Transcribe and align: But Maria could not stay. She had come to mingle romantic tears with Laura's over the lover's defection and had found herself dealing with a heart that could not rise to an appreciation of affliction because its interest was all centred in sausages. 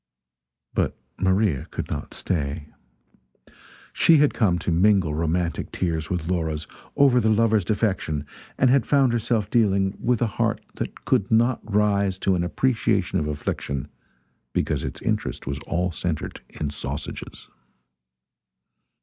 But 0.73 0.97
Maria 1.19 1.67
could 1.69 1.91
not 1.91 2.15
stay. 2.15 2.69
She 3.93 4.17
had 4.17 4.33
come 4.33 4.57
to 4.57 4.71
mingle 4.71 5.13
romantic 5.13 5.71
tears 5.71 6.09
with 6.09 6.25
Laura's 6.27 6.65
over 6.95 7.19
the 7.19 7.29
lover's 7.29 7.63
defection 7.63 8.25
and 8.57 8.71
had 8.71 8.83
found 8.87 9.13
herself 9.13 9.51
dealing 9.51 9.95
with 10.01 10.19
a 10.23 10.41
heart 10.41 10.59
that 10.77 11.05
could 11.05 11.29
not 11.29 11.61
rise 11.71 12.17
to 12.17 12.33
an 12.33 12.43
appreciation 12.43 13.19
of 13.19 13.27
affliction 13.27 13.89
because 14.53 14.83
its 14.83 15.03
interest 15.03 15.45
was 15.45 15.59
all 15.67 15.91
centred 15.91 16.41
in 16.49 16.71
sausages. 16.71 17.47